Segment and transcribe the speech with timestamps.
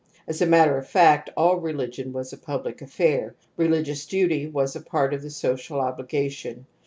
[0.27, 4.81] As a matter of fact all religion was a public affair; religious duty was a
[4.81, 6.65] part of the social obligation.